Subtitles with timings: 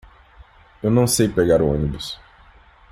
[0.81, 2.17] Eu não sei pegar o ônibus.